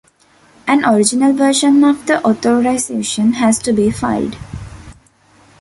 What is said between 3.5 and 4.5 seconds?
to be filed.